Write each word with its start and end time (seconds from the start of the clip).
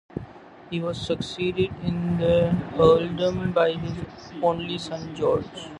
He 0.71 0.79
was 0.79 0.99
succeeded 0.99 1.69
in 1.83 2.17
the 2.17 2.57
earldom 2.79 3.53
by 3.53 3.73
his 3.73 4.03
only 4.41 4.79
son, 4.79 5.13
George. 5.15 5.45